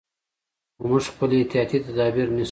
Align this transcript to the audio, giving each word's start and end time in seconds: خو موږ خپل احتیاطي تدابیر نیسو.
خو 0.77 0.83
موږ 0.89 1.03
خپل 1.11 1.29
احتیاطي 1.39 1.77
تدابیر 1.85 2.27
نیسو. 2.33 2.39